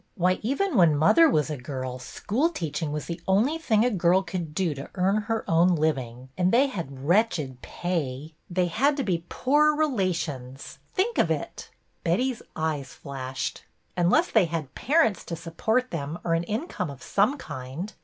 Why, 0.15 0.39
even 0.41 0.75
when 0.75 0.97
mother 0.97 1.29
was 1.29 1.51
a 1.51 1.57
girl, 1.57 1.99
school 1.99 2.49
teaching 2.49 2.91
was 2.91 3.05
the 3.05 3.21
only 3.27 3.59
thing 3.59 3.85
a 3.85 3.91
girl 3.91 4.23
could 4.23 4.55
do 4.55 4.73
to 4.73 4.89
earn 4.95 5.17
her 5.17 5.45
own 5.47 5.75
living, 5.75 6.29
and 6.35 6.51
they 6.51 6.65
had 6.65 7.05
wretched 7.07 7.61
pay. 7.61 8.33
They 8.49 8.65
had 8.65 8.97
to 8.97 9.03
THE 9.03 9.19
CLAMMERBOY 9.19 9.27
47 9.27 9.27
be 9.27 9.27
poor 9.29 9.75
relations— 9.75 10.79
think 10.95 11.19
of 11.19 11.29
it!'' 11.29 11.69
Betty's 12.03 12.41
eyes 12.55 12.95
flashed, 12.95 13.65
—''unless 13.95 14.31
they 14.31 14.45
had 14.45 14.73
parents 14.73 15.23
to 15.25 15.35
support 15.35 15.91
them 15.91 16.17
or 16.23 16.33
an 16.33 16.45
income 16.45 16.89
of 16.89 17.03
some 17.03 17.37
kind. 17.37 17.93